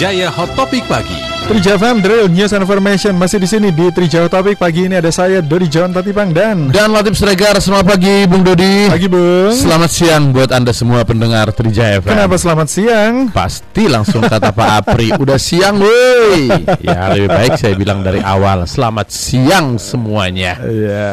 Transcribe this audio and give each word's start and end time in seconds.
Trijaya 0.00 0.32
Hot 0.32 0.48
Topic 0.56 0.80
Pagi. 0.88 1.12
Trijaya 1.44 1.76
FM 1.76 2.00
Drill 2.00 2.32
News 2.32 2.56
and 2.56 2.64
Information 2.64 3.20
masih 3.20 3.36
di 3.36 3.44
sini 3.44 3.68
di 3.68 3.92
Trijaya 3.92 4.24
Hot 4.24 4.32
Topic 4.32 4.56
pagi 4.56 4.88
ini 4.88 4.96
ada 4.96 5.12
saya 5.12 5.44
Dodi 5.44 5.68
John 5.68 5.92
Tatipang 5.92 6.32
dan 6.32 6.72
Dan 6.72 6.96
Latif 6.96 7.20
Sregar, 7.20 7.60
selamat 7.60 7.84
pagi 7.84 8.24
Bung 8.24 8.40
Dodi. 8.40 8.88
pagi 8.88 9.12
Bung. 9.12 9.52
Selamat 9.52 9.92
siang 9.92 10.32
buat 10.32 10.56
Anda 10.56 10.72
semua 10.72 11.04
pendengar 11.04 11.52
Trijaya 11.52 12.00
FM. 12.00 12.16
Kenapa 12.16 12.40
selamat 12.40 12.68
siang? 12.72 13.12
Pasti 13.28 13.92
langsung 13.92 14.24
kata 14.24 14.56
Pak 14.56 14.70
Apri, 14.80 15.12
udah 15.20 15.36
siang 15.36 15.76
woi. 15.76 16.48
Ya 16.80 17.12
lebih 17.12 17.28
baik 17.28 17.60
saya 17.60 17.76
bilang 17.76 18.00
dari 18.00 18.24
awal, 18.24 18.64
selamat 18.64 19.12
siang 19.12 19.76
semuanya. 19.76 20.56
Iya. 20.64 21.12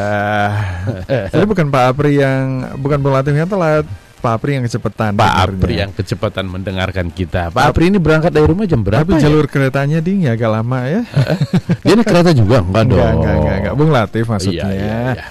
Jadi 1.36 1.44
bukan 1.44 1.68
Pak 1.68 1.84
Apri 1.92 2.24
yang 2.24 2.72
bukan 2.80 3.04
Bung 3.04 3.12
Latif 3.12 3.36
yang 3.36 3.52
telat, 3.52 3.84
Pak 4.18 4.32
Apri 4.42 4.58
yang 4.58 4.66
kecepatan. 4.66 5.14
Pak 5.14 5.30
dengarnya. 5.30 5.57
Apri 5.62 5.74
yang 5.78 5.92
kecepatan 5.94 6.46
mendengarkan 6.50 7.08
kita. 7.14 7.54
Pak 7.54 7.64
Apri 7.70 7.94
ini 7.94 8.02
berangkat 8.02 8.34
dari 8.34 8.46
rumah 8.50 8.66
jam 8.66 8.82
berapa? 8.82 9.06
Tapi 9.06 9.21
ya? 9.21 9.30
jalur 9.30 9.46
keretanya 9.46 10.02
ding 10.02 10.25
ya 10.25 10.34
agak 10.34 10.50
lama 10.50 10.80
ya. 10.89 11.02
Dia 11.86 11.94
naik 11.94 12.08
kereta 12.10 12.32
juga 12.34 12.66
enggak 12.66 12.84
dong? 12.89 12.98
Enggak, 12.98 13.11
enggak, 13.14 13.36
enggak, 13.38 13.56
enggak. 13.61 13.74
Bung 13.78 13.92
Latif 13.94 14.25
maksudnya. 14.25 14.66
Iya, 14.66 14.74
iya, 14.74 14.98
iya. 15.14 15.25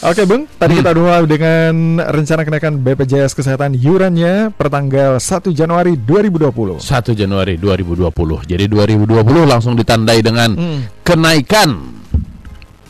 Oke 0.00 0.24
Bung, 0.24 0.48
tadi 0.56 0.80
kita 0.80 0.96
udah 0.96 1.02
mulai 1.04 1.28
dengan 1.28 2.00
rencana 2.00 2.40
kenaikan 2.40 2.80
BPJS 2.80 3.36
Kesehatan 3.36 3.76
iurannya 3.76 4.48
pertanggal 4.48 5.20
1 5.20 5.52
Januari 5.52 6.00
2020. 6.00 6.80
1 6.80 7.12
Januari 7.12 7.60
2020. 7.60 8.08
Jadi 8.48 8.64
2020 8.64 9.44
langsung 9.44 9.76
ditandai 9.76 10.24
dengan 10.24 10.56
Hmm. 10.56 10.88
kenaikan 11.04 12.00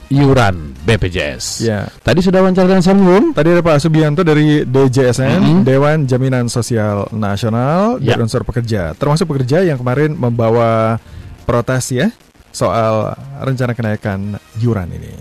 iuran 0.07 0.71
BPJS. 0.91 1.62
Ya. 1.62 1.87
Tadi 2.03 2.19
sudah 2.19 2.43
wawancara 2.43 2.67
dengan 2.67 2.83
Sam 2.83 2.99
belum? 2.99 3.25
Tadi 3.30 3.49
ada 3.55 3.62
Pak 3.62 3.79
Subianto 3.79 4.27
dari 4.27 4.67
DJSN, 4.67 5.39
Mhm. 5.39 5.63
Dewan 5.63 5.99
Jaminan 6.11 6.51
Sosial 6.51 7.07
Nasional 7.15 8.03
Ya. 8.03 8.19
dari 8.19 8.27
unsur 8.27 8.43
pekerja, 8.43 8.91
termasuk 8.99 9.30
pekerja 9.30 9.63
yang 9.63 9.79
kemarin 9.79 10.18
membawa 10.18 10.99
protes 11.46 11.95
ya 11.95 12.11
soal 12.51 13.15
rencana 13.38 13.79
kenaikan 13.79 14.35
iuran 14.59 14.91
ini. 14.91 15.15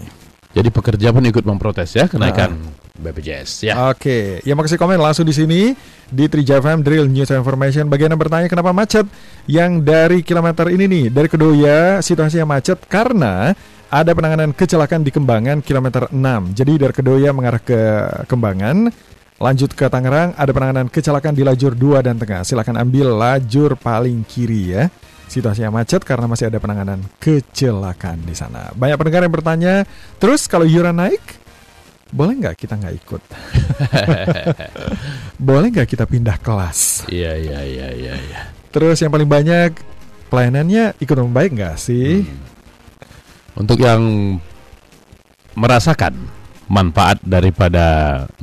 Jadi 0.49 0.73
pekerja 0.73 1.13
pun 1.13 1.21
ikut 1.29 1.45
memprotes 1.45 1.93
ya 1.93 2.09
kenaikan 2.09 2.57
BPJS 2.99 3.69
ya. 3.69 3.93
Oke, 3.93 4.41
yang 4.43 4.57
mau 4.59 4.65
kasih 4.65 4.75
komen 4.75 4.99
langsung 4.99 5.23
di 5.23 5.31
sini 5.31 5.71
di 6.09 6.25
Trija 6.27 6.59
FM 6.59 6.81
Drill 6.83 7.07
News 7.07 7.29
Information. 7.31 7.87
Bagian 7.87 8.11
yang 8.11 8.19
bertanya 8.19 8.49
kenapa 8.49 8.73
macet? 8.73 9.05
Yang 9.45 9.71
dari 9.85 10.19
kilometer 10.25 10.67
ini 10.73 10.85
nih, 10.89 11.05
dari 11.13 11.29
Kedoya 11.29 12.01
situasinya 12.01 12.57
macet 12.57 12.81
karena 12.89 13.53
ada 13.89 14.13
penanganan 14.13 14.53
kecelakaan 14.53 15.01
di 15.01 15.09
Kembangan 15.09 15.65
kilometer 15.65 16.13
6. 16.13 16.21
Jadi 16.53 16.73
dari 16.77 16.93
Kedoya 16.93 17.33
mengarah 17.33 17.57
ke 17.57 17.81
Kembangan, 18.29 18.85
lanjut 19.41 19.73
ke 19.73 19.89
Tangerang 19.89 20.37
ada 20.37 20.51
penanganan 20.53 20.87
kecelakaan 20.93 21.33
di 21.33 21.41
lajur 21.41 21.73
2 21.73 22.05
dan 22.05 22.21
tengah. 22.21 22.45
Silakan 22.45 22.77
ambil 22.77 23.17
lajur 23.17 23.73
paling 23.73 24.21
kiri 24.29 24.77
ya. 24.77 24.83
Situasinya 25.29 25.81
macet 25.81 26.01
karena 26.05 26.25
masih 26.25 26.49
ada 26.49 26.57
penanganan 26.61 27.01
kecelakaan 27.21 28.21
di 28.25 28.33
sana. 28.33 28.73
Banyak 28.73 28.97
pendengar 28.97 29.21
yang 29.25 29.33
bertanya, 29.33 29.73
terus 30.17 30.49
kalau 30.49 30.65
iuran 30.65 30.97
naik, 30.97 31.21
boleh 32.09 32.33
nggak 32.45 32.57
kita 32.57 32.73
nggak 32.77 32.95
ikut? 32.97 33.21
boleh 35.49 35.67
nggak 35.69 35.89
kita 35.89 36.09
pindah 36.09 36.37
kelas? 36.41 37.09
Iya 37.09 37.37
iya 37.37 37.59
iya 37.61 37.87
iya 37.93 38.13
iya. 38.17 38.41
Terus 38.73 39.01
yang 39.01 39.13
paling 39.13 39.29
banyak 39.29 39.77
pelayanannya 40.33 40.97
ikut 40.97 41.17
membaik 41.21 41.53
nggak 41.57 41.77
sih? 41.77 42.25
Untuk 43.55 43.79
yang 43.79 44.37
merasakan 45.53 46.13
manfaat 46.69 47.17
daripada 47.25 47.85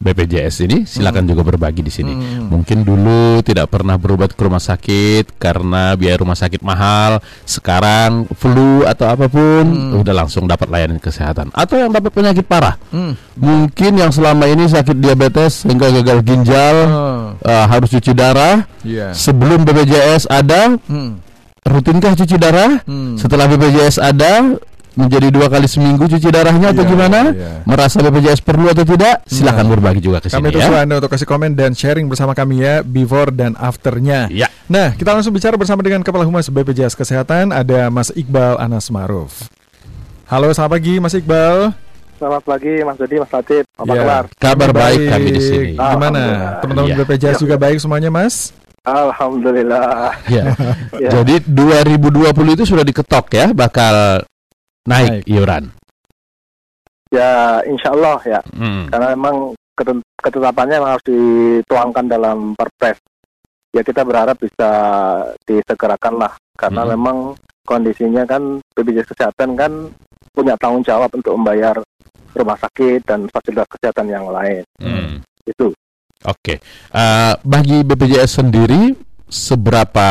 BPJS 0.02 0.66
ini 0.66 0.82
silakan 0.82 1.30
juga 1.30 1.46
berbagi 1.46 1.78
di 1.78 1.94
sini. 1.94 2.10
Hmm. 2.10 2.50
Mungkin 2.50 2.82
dulu 2.82 3.38
tidak 3.46 3.70
pernah 3.70 3.94
berobat 3.94 4.34
ke 4.34 4.42
rumah 4.42 4.58
sakit 4.58 5.38
karena 5.38 5.94
biaya 5.94 6.18
rumah 6.18 6.34
sakit 6.34 6.58
mahal. 6.58 7.22
Sekarang 7.46 8.26
flu 8.34 8.82
atau 8.82 9.06
apa 9.06 9.30
pun 9.30 9.94
udah 9.94 10.26
langsung 10.26 10.50
dapat 10.50 10.66
layanan 10.66 10.98
kesehatan. 10.98 11.54
Atau 11.54 11.78
yang 11.78 11.94
dapat 11.94 12.10
penyakit 12.10 12.42
parah. 12.50 12.74
Hmm. 12.90 13.14
Mungkin 13.38 13.94
yang 13.94 14.10
selama 14.10 14.50
ini 14.50 14.66
sakit 14.66 14.98
diabetes 14.98 15.62
sehingga 15.62 15.86
gagal 15.94 16.26
ginjal 16.26 16.76
Oh, 16.90 17.26
eh, 17.46 17.64
harus 17.70 17.94
cuci 17.94 18.10
darah. 18.10 18.66
iya. 18.82 19.14
Sebelum 19.14 19.62
BPJS 19.62 20.26
ada, 20.26 20.74
Hmm. 20.90 21.22
rutinkah 21.62 22.18
cuci 22.18 22.34
darah? 22.42 22.82
Hmm. 22.82 23.14
Setelah 23.14 23.46
BPJS 23.46 24.02
ada, 24.02 24.58
menjadi 24.96 25.28
dua 25.28 25.46
kali 25.46 25.64
seminggu 25.64 26.04
cuci 26.04 26.26
darahnya 26.26 26.72
atau 26.72 26.82
Iya, 26.82 26.88
gimana? 26.88 27.20
iya. 27.30 27.60
Merasa 27.62 28.00
BPJS 28.00 28.40
perlu 28.40 28.66
atau 28.66 28.82
tidak? 28.82 29.22
Silakan 29.24 29.62
Nah, 29.62 29.72
berbagi 29.72 30.00
juga 30.00 30.18
ke 30.18 30.26
Kami 30.26 30.48
sini 30.48 30.56
tunggu 30.56 30.72
ya. 30.72 30.82
Anda 30.82 30.94
untuk 30.96 31.12
kasih 31.12 31.24
komen 31.24 31.52
dan 31.52 31.70
sharing 31.72 32.06
bersama 32.06 32.32
kami 32.32 32.58
ya 32.58 32.80
before 32.80 33.28
dan 33.28 33.52
afternya. 33.54 34.26
Ya. 34.28 34.48
Nah, 34.66 34.90
kita 34.90 35.12
langsung 35.12 35.30
bicara 35.30 35.54
bersama 35.54 35.80
dengan 35.80 36.00
Kepala 36.00 36.24
Humas 36.24 36.48
BPJS 36.48 36.96
Kesehatan 36.96 37.52
ada 37.52 37.86
Mas 37.86 38.08
Iqbal 38.10 38.56
Anas 38.56 38.88
Maruf. 38.88 39.52
Halo, 40.26 40.50
selamat 40.50 40.72
pagi 40.72 40.94
Mas 40.96 41.12
Iqbal. 41.12 41.70
Selamat 42.16 42.42
pagi 42.42 42.74
Mas 42.80 42.96
Dodi, 42.96 43.16
Mas 43.16 43.28
Latif. 43.30 43.64
Apa 43.76 43.86
Ya, 43.86 44.00
kabar? 44.00 44.24
Kabar 44.34 44.70
baik 44.72 45.00
kami 45.06 45.28
di 45.30 45.42
sini. 45.42 45.70
Ah. 45.76 45.92
Gimana? 45.92 46.22
Teman-teman 46.58 46.88
Iya. 46.88 46.96
BPJS 46.98 47.36
juga 47.38 47.54
baik 47.54 47.76
semuanya, 47.76 48.08
Mas? 48.08 48.56
Alhamdulillah. 48.82 50.16
Ya. 50.26 50.56
Ya. 50.96 51.10
Jadi 51.12 51.44
2020 51.44 52.24
itu 52.56 52.64
sudah 52.64 52.80
diketok 52.80 53.28
ya 53.30 53.52
bakal 53.52 54.24
naik, 54.86 55.10
Naik. 55.10 55.24
iuran. 55.26 55.64
Ya, 57.10 57.62
insya 57.66 57.94
Allah 57.94 58.18
ya. 58.26 58.40
Hmm. 58.50 58.90
Karena 58.90 59.06
memang 59.14 59.36
ketetapannya 60.18 60.76
memang 60.78 60.90
harus 60.96 61.06
dituangkan 61.06 62.06
dalam 62.08 62.38
perpres. 62.56 62.98
Ya 63.70 63.84
kita 63.84 64.02
berharap 64.02 64.40
bisa 64.40 64.70
disegerakan 65.44 66.16
lah. 66.16 66.32
Karena 66.56 66.82
Mhm. 66.82 66.90
memang 66.96 67.16
kondisinya 67.62 68.24
kan 68.24 68.58
BPJS 68.72 69.12
Kesehatan 69.12 69.52
kan 69.54 69.72
punya 70.32 70.56
tanggung 70.56 70.82
jawab 70.82 71.12
untuk 71.12 71.36
membayar 71.36 71.76
rumah 72.32 72.56
sakit 72.56 73.04
dan 73.04 73.28
fasilitas 73.28 73.68
kesehatan 73.68 74.08
yang 74.08 74.26
lain. 74.28 74.64
Hmm. 74.80 75.20
Itu. 75.44 75.72
Oke. 76.24 76.58
Eh, 76.90 77.32
bagi 77.44 77.84
BPJS 77.84 78.40
sendiri 78.40 78.96
seberapa 79.28 80.08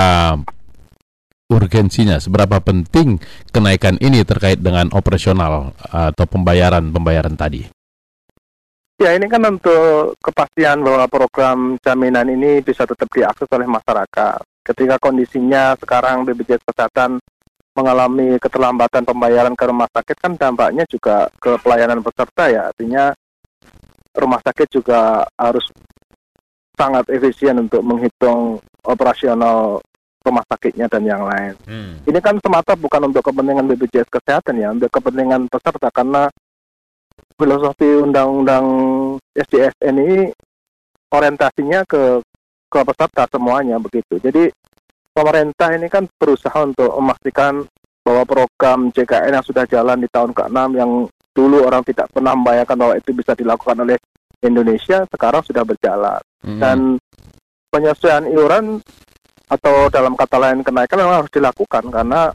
urgensinya, 1.50 2.18
seberapa 2.18 2.58
penting 2.62 3.22
kenaikan 3.54 4.02
ini 4.02 4.26
terkait 4.26 4.62
dengan 4.62 4.90
operasional 4.94 5.74
atau 5.90 6.26
pembayaran-pembayaran 6.26 7.38
tadi? 7.38 7.62
Ya 8.96 9.12
ini 9.12 9.28
kan 9.28 9.44
untuk 9.44 10.16
kepastian 10.24 10.80
bahwa 10.80 11.04
program 11.12 11.76
jaminan 11.84 12.32
ini 12.32 12.64
bisa 12.64 12.88
tetap 12.88 13.12
diakses 13.12 13.52
oleh 13.52 13.68
masyarakat. 13.68 14.40
Ketika 14.66 14.96
kondisinya 15.04 15.76
sekarang 15.76 16.24
BPJS 16.24 16.64
Kesehatan 16.64 17.20
mengalami 17.76 18.40
keterlambatan 18.40 19.04
pembayaran 19.04 19.52
ke 19.52 19.68
rumah 19.68 19.92
sakit 19.92 20.16
kan 20.16 20.40
dampaknya 20.40 20.88
juga 20.88 21.28
ke 21.44 21.60
pelayanan 21.60 22.00
peserta 22.00 22.48
ya. 22.48 22.72
Artinya 22.72 23.12
rumah 24.16 24.40
sakit 24.40 24.68
juga 24.72 25.28
harus 25.36 25.68
sangat 26.80 27.04
efisien 27.12 27.60
untuk 27.60 27.84
menghitung 27.84 28.64
operasional 28.88 29.84
rumah 30.26 30.42
sakitnya 30.50 30.90
dan 30.90 31.06
yang 31.06 31.22
lain. 31.24 31.54
Ini 32.04 32.20
kan 32.20 32.42
semata 32.42 32.74
bukan 32.74 33.14
untuk 33.14 33.22
kepentingan 33.22 33.70
BPJS 33.70 34.10
Kesehatan 34.10 34.58
ya, 34.58 34.74
untuk 34.74 34.90
kepentingan 34.90 35.46
peserta 35.46 35.94
karena 35.94 36.26
filosofi 37.38 37.90
undang-undang 38.02 38.66
SDSN 39.38 39.96
ini 40.02 40.18
orientasinya 41.14 41.86
ke 41.86 42.20
ke 42.66 42.80
peserta 42.82 43.24
semuanya 43.30 43.78
begitu. 43.78 44.20
Jadi 44.20 44.50
pemerintah 45.14 45.72
ini 45.78 45.88
kan 45.88 46.10
berusaha 46.18 46.60
untuk 46.66 46.92
memastikan 47.00 47.64
bahwa 48.04 48.24
program 48.26 48.90
JKN 48.92 49.40
yang 49.42 49.46
sudah 49.46 49.64
jalan 49.66 50.02
di 50.04 50.10
tahun 50.12 50.36
ke-6 50.36 50.60
yang 50.76 50.92
dulu 51.36 51.58
orang 51.66 51.84
tidak 51.88 52.10
pernah 52.12 52.34
membayangkan 52.38 52.78
bahwa 52.78 52.94
itu 52.98 53.12
bisa 53.16 53.34
dilakukan 53.34 53.78
oleh 53.82 53.98
Indonesia 54.44 55.08
sekarang 55.10 55.42
sudah 55.42 55.64
berjalan 55.66 56.22
Hmm. 56.46 56.62
dan 56.62 56.78
penyesuaian 57.74 58.30
iuran 58.30 58.78
atau 59.46 59.90
dalam 59.94 60.18
kata 60.18 60.38
lain 60.42 60.60
kenaikan 60.66 60.98
memang 61.00 61.24
harus 61.24 61.32
dilakukan 61.34 61.84
karena 61.94 62.34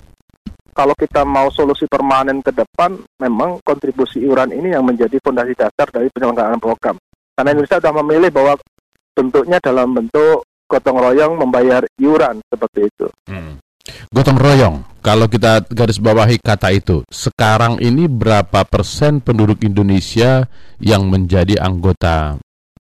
kalau 0.71 0.95
kita 0.95 1.27
mau 1.27 1.51
solusi 1.51 1.85
permanen 1.91 2.39
ke 2.41 2.55
depan 2.55 2.95
memang 3.19 3.59
kontribusi 3.67 4.23
iuran 4.23 4.55
ini 4.55 4.71
yang 4.73 4.87
menjadi 4.87 5.19
fondasi 5.19 5.53
dasar 5.59 5.87
dari 5.91 6.07
penyelenggaraan 6.15 6.63
program 6.63 6.97
karena 7.35 7.51
Indonesia 7.57 7.83
sudah 7.83 7.95
memilih 8.05 8.31
bahwa 8.31 8.55
bentuknya 9.13 9.59
dalam 9.59 9.91
bentuk 9.91 10.47
gotong 10.71 10.99
royong 11.03 11.35
membayar 11.35 11.83
iuran 11.99 12.39
seperti 12.47 12.87
itu 12.87 13.07
Hmm. 13.27 13.59
Gotong 14.11 14.37
royong. 14.37 14.77
Kalau 15.01 15.27
kita 15.31 15.65
garis 15.73 15.97
bawahi 15.97 16.37
kata 16.37 16.77
itu, 16.77 17.01
sekarang 17.09 17.81
ini 17.81 18.05
berapa 18.05 18.69
persen 18.69 19.25
penduduk 19.25 19.65
Indonesia 19.65 20.45
yang 20.77 21.09
menjadi 21.09 21.57
anggota 21.57 22.37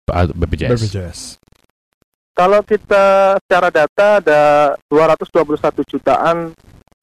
BPJS? 0.10 0.70
BPJS. 0.76 1.20
Kalau 2.40 2.64
kita 2.64 3.06
secara 3.36 3.68
data 3.68 4.24
ada 4.24 4.42
221 4.88 5.60
jutaan 5.84 6.56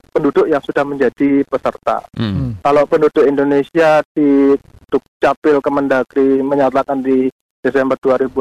penduduk 0.09 0.49
yang 0.49 0.65
sudah 0.65 0.81
menjadi 0.81 1.45
peserta. 1.45 2.01
Hmm. 2.17 2.57
Kalau 2.65 2.89
penduduk 2.89 3.21
Indonesia 3.21 4.01
di 4.11 4.57
Dukcapil 4.89 5.61
Kemendagri 5.61 6.41
menyatakan 6.41 7.05
di 7.05 7.29
Desember 7.61 8.01
2018 8.01 8.33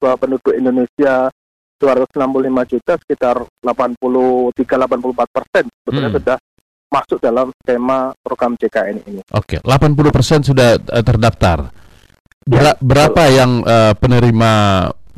bahwa 0.00 0.16
penduduk 0.16 0.56
Indonesia 0.56 1.28
265 1.76 2.16
juta 2.66 2.92
sekitar 2.96 3.36
83-84 3.60 5.28
persen 5.28 5.64
sebetulnya 5.68 6.08
Hmm. 6.08 6.16
sudah 6.16 6.36
masuk 6.88 7.18
dalam 7.20 7.46
skema 7.60 7.98
program 8.18 8.56
JKN 8.56 8.96
ini. 9.04 9.20
Oke, 9.36 9.60
80% 9.60 10.40
sudah 10.42 10.80
eh, 10.80 11.04
terdaftar. 11.04 11.68
Bera- 12.40 12.72
Ya, 12.72 12.80
berapa 12.80 13.22
yang 13.28 13.60
eh, 13.60 13.92
penerima 13.94 14.52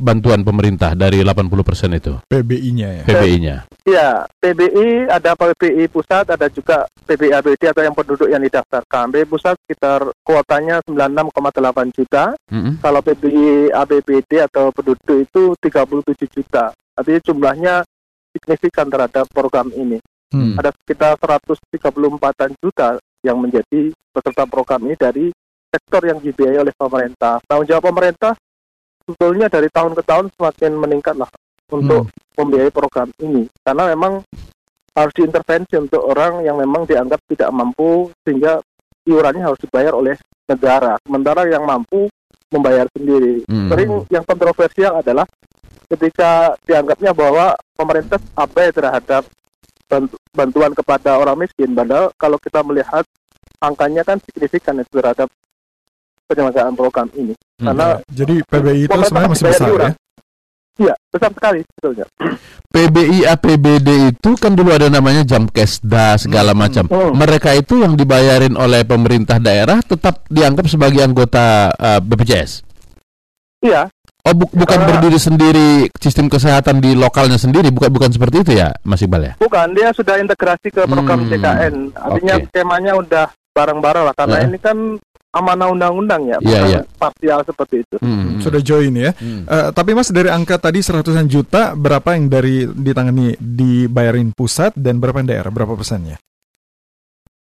bantuan 0.01 0.41
pemerintah 0.41 0.97
dari 0.97 1.21
80% 1.21 2.01
itu? 2.01 2.13
PBI-nya 2.25 2.89
ya. 3.01 3.03
PBI-nya. 3.05 3.55
Ya, 3.85 4.09
PBI 4.41 5.05
ada 5.07 5.37
PBI 5.37 5.85
pusat, 5.87 6.25
ada 6.25 6.49
juga 6.49 6.89
PBI 7.05 7.37
ABD 7.37 7.69
atau 7.69 7.85
yang 7.85 7.93
penduduk 7.93 8.27
yang 8.27 8.41
didaftarkan. 8.41 9.13
PBI 9.13 9.29
pusat 9.29 9.55
sekitar 9.63 10.09
kuotanya 10.25 10.81
96,8 10.89 11.97
juta, 11.97 12.33
Mm-mm. 12.49 12.81
kalau 12.81 12.99
PBI 13.05 13.69
ABBD 13.69 14.41
atau 14.49 14.73
penduduk 14.73 15.17
itu 15.21 15.53
37 15.61 16.27
juta. 16.27 16.73
Artinya 16.97 17.21
jumlahnya 17.21 17.75
signifikan 18.33 18.89
terhadap 18.89 19.29
program 19.29 19.69
ini. 19.77 20.01
Hmm. 20.31 20.55
Ada 20.55 20.71
sekitar 20.71 21.19
134 21.19 22.55
juta 22.63 22.95
yang 23.21 23.35
menjadi 23.35 23.91
peserta 24.15 24.47
program 24.47 24.87
ini 24.87 24.95
dari 24.95 25.25
sektor 25.71 26.01
yang 26.07 26.19
dibiayai 26.23 26.63
oleh 26.63 26.75
pemerintah. 26.75 27.43
Tanggung 27.43 27.67
jawab 27.67 27.91
pemerintah 27.91 28.35
sebetulnya 29.03 29.47
dari 29.49 29.67
tahun 29.67 29.93
ke 29.97 30.03
tahun 30.05 30.25
semakin 30.37 30.71
meningkat 30.77 31.15
lah 31.17 31.29
untuk 31.71 32.11
membiayai 32.37 32.71
program 32.71 33.09
ini. 33.21 33.47
Karena 33.63 33.91
memang 33.91 34.21
harus 34.91 35.13
diintervensi 35.15 35.79
untuk 35.79 36.03
orang 36.03 36.43
yang 36.43 36.59
memang 36.59 36.83
dianggap 36.83 37.23
tidak 37.31 37.49
mampu 37.55 38.11
sehingga 38.27 38.59
iurannya 39.07 39.43
harus 39.43 39.59
dibayar 39.63 39.95
oleh 39.95 40.15
negara. 40.47 40.99
Sementara 41.03 41.47
yang 41.47 41.63
mampu 41.63 42.11
membayar 42.51 42.85
sendiri. 42.91 43.47
Hmm. 43.47 43.71
Sering 43.71 43.89
yang 44.11 44.25
kontroversial 44.27 44.99
adalah 44.99 45.23
ketika 45.87 46.55
dianggapnya 46.67 47.15
bahwa 47.15 47.55
pemerintah 47.75 48.19
abai 48.35 48.71
terhadap 48.75 49.23
bantu- 49.87 50.19
bantuan 50.35 50.71
kepada 50.75 51.15
orang 51.15 51.39
miskin. 51.39 51.71
Padahal 51.71 52.11
kalau 52.19 52.35
kita 52.39 52.59
melihat 52.63 53.07
angkanya 53.63 54.03
kan 54.03 54.19
signifikan 54.23 54.79
itu 54.79 54.91
terhadap 54.99 55.31
penyelenggaraan 56.31 56.73
program 56.73 57.07
ini. 57.13 57.35
Hmm. 57.59 57.67
Karena 57.67 57.87
Jadi 58.07 58.35
PBI 58.41 58.81
itu 58.85 58.97
sebenarnya 59.03 59.29
masih 59.29 59.45
besar 59.45 59.67
ya. 59.69 59.91
iya 60.79 60.93
besar 61.07 61.29
sekali 61.29 61.59
sebetulnya. 61.67 62.05
PBI 62.73 63.19
APBD 63.27 63.89
itu 64.09 64.29
kan 64.35 64.55
dulu 64.55 64.71
ada 64.71 64.87
namanya 64.87 65.21
Jamkesda 65.21 66.15
segala 66.15 66.55
Hmm. 66.55 66.61
macam. 66.61 66.85
Hmm. 66.87 67.11
Mereka 67.13 67.51
itu 67.53 67.77
yang 67.77 67.93
dibayarin 67.93 68.55
oleh 68.55 68.81
pemerintah 68.81 69.37
daerah 69.37 69.79
tetap 69.81 70.23
dianggap 70.25 70.65
sebagai 70.65 70.99
anggota 70.99 71.69
eh, 71.69 71.99
BPJS. 71.99 72.63
Iya, 73.61 73.91
Oh 74.21 74.37
bu- 74.37 74.53
bukan 74.53 74.77
Karena- 74.77 74.85
berdiri 74.87 75.17
sendiri 75.17 75.69
sistem 75.97 76.29
kesehatan 76.29 76.77
di 76.77 76.93
lokalnya 76.93 77.35
sendiri 77.35 77.73
bukan 77.73 77.89
bukan 77.89 78.13
seperti 78.13 78.45
itu 78.45 78.51
ya 78.53 78.69
Mas 78.83 79.01
Iqbal 79.01 79.21
ya? 79.23 79.33
bukan 79.35 79.73
dia 79.73 79.89
sudah 79.91 80.13
integrasi 80.15 80.69
ke 80.69 80.85
program 80.85 81.25
Hmm, 81.25 81.29
JKN. 81.31 81.73
Artinya 81.91 82.35
oke. 82.37 82.45
skemanya 82.47 82.93
udah 82.95 83.25
bareng-bareng 83.51 84.03
lah 84.05 84.13
karena 84.13 84.37
Eh. 84.37 84.45
ini 84.45 84.57
kan 84.61 84.77
amanah 85.31 85.71
undang-undang 85.71 86.27
ya, 86.27 86.37
bukan 86.43 86.67
iya. 86.67 86.81
parsial 86.99 87.39
seperti 87.47 87.87
itu. 87.87 87.95
Hmm. 88.03 88.43
Sudah 88.43 88.59
join 88.59 88.91
ya. 88.91 89.15
Hmm. 89.15 89.47
Eh, 89.47 89.69
tapi 89.71 89.95
Mas 89.95 90.11
dari 90.11 90.27
angka 90.27 90.59
tadi 90.59 90.83
seratusan 90.83 91.31
juta 91.31 91.71
berapa 91.71 92.15
yang 92.19 92.27
dari 92.27 92.67
ditangani 92.67 93.39
dibayarin 93.39 94.35
pusat 94.35 94.75
dan 94.75 94.99
berapa 94.99 95.23
yang 95.23 95.31
daerah? 95.31 95.51
Berapa 95.51 95.73
persennya? 95.79 96.19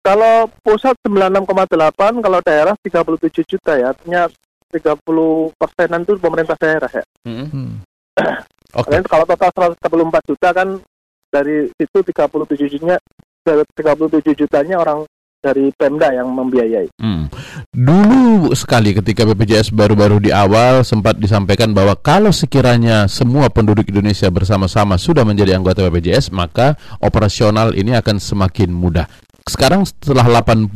Kalau 0.03 0.51
pusat 0.61 0.99
96,8, 1.07 2.19
kalau 2.21 2.39
daerah 2.43 2.75
37 2.75 3.55
juta 3.55 3.71
ya, 3.79 3.95
artinya 3.95 4.27
30 4.69 5.55
persenan 5.55 6.03
itu 6.03 6.13
pemerintah 6.19 6.57
daerah 6.59 6.91
ya. 6.91 7.03
Hmm. 7.25 7.47
Hmm. 7.49 7.71
Oke. 8.79 8.89
Karena 8.89 9.05
kalau 9.05 9.25
total 9.25 9.49
144 9.81 10.29
juta 10.29 10.49
kan 10.53 10.67
dari 11.33 11.69
situ 11.73 11.97
37 12.05 12.77
jutanya 12.77 12.97
37 13.43 14.37
jutanya 14.37 14.75
orang 14.79 15.05
dari 15.43 15.69
Pemda 15.75 16.09
yang 16.15 16.31
membiayai. 16.31 16.87
Hmm. 16.97 17.27
Dulu 17.73 18.53
sekali 18.53 18.93
ketika 18.93 19.25
BPJS 19.25 19.73
baru-baru 19.73 20.21
di 20.21 20.29
awal 20.29 20.85
sempat 20.85 21.17
disampaikan 21.17 21.73
bahwa 21.73 21.97
kalau 21.97 22.29
sekiranya 22.29 23.09
semua 23.09 23.49
penduduk 23.49 23.89
Indonesia 23.89 24.29
bersama-sama 24.29 24.93
sudah 25.01 25.25
menjadi 25.25 25.57
anggota 25.57 25.81
BPJS 25.89 26.29
maka 26.29 26.77
operasional 27.01 27.73
ini 27.73 27.97
akan 27.97 28.21
semakin 28.21 28.69
mudah. 28.69 29.09
Sekarang 29.49 29.89
setelah 29.89 30.45
80%, 30.45 30.69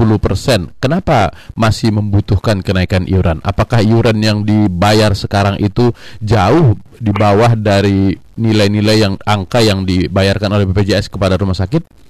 kenapa 0.82 1.38
masih 1.54 1.94
membutuhkan 1.94 2.66
kenaikan 2.66 3.06
iuran? 3.06 3.46
Apakah 3.46 3.86
iuran 3.86 4.18
yang 4.18 4.42
dibayar 4.42 5.14
sekarang 5.14 5.62
itu 5.62 5.94
jauh 6.26 6.82
di 6.98 7.14
bawah 7.14 7.54
dari 7.54 8.18
nilai-nilai 8.42 9.06
yang 9.06 9.22
angka 9.22 9.62
yang 9.62 9.86
dibayarkan 9.86 10.50
oleh 10.50 10.66
BPJS 10.66 11.14
kepada 11.14 11.38
rumah 11.38 11.54
sakit? 11.54 12.08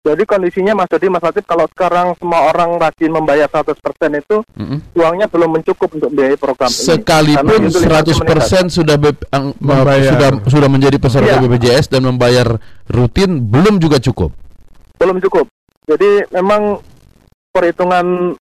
Jadi 0.00 0.24
kondisinya 0.24 0.72
Mas 0.72 0.88
Dodi, 0.88 1.06
Mas 1.06 1.20
Latif, 1.20 1.44
kalau 1.44 1.68
sekarang 1.68 2.16
semua 2.16 2.48
orang 2.48 2.80
rajin 2.80 3.12
membayar 3.12 3.44
100% 3.44 3.76
itu 4.16 4.40
Mm-mm. 4.50 4.80
uangnya 4.94 5.28
belum 5.28 5.60
mencukup 5.60 5.92
untuk 5.92 6.08
biaya 6.08 6.32
program 6.34 6.66
ini. 6.66 6.80
Sekalipun 6.88 7.36
Karena 7.36 8.00
utilitasnya 8.00 8.64
100% 8.64 8.72
sudah 8.72 8.96
be- 8.96 9.28
ang- 9.28 9.52
Membayar. 9.60 10.08
sudah 10.10 10.30
sudah 10.48 10.68
menjadi 10.68 10.96
peserta 10.96 11.36
Iya. 11.36 11.44
BPJS 11.44 11.86
dan 11.90 12.02
membayar 12.02 12.48
rutin 12.86 13.44
belum 13.44 13.76
juga 13.76 13.98
cukup. 13.98 14.32
belum 14.96 15.16
cukup. 15.18 15.48
Jadi 15.82 16.08
memang 16.30 16.80
perhitungan 17.50 18.36